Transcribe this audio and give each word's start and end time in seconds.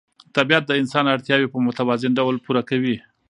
طبیعت 0.37 0.63
د 0.67 0.71
انسان 0.81 1.05
اړتیاوې 1.15 1.47
په 1.53 1.57
متوازن 1.65 2.11
ډول 2.19 2.35
پوره 2.45 2.61
کوي 2.69 2.95